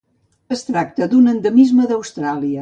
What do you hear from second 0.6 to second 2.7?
tracta d'un endemisme d'Austràlia.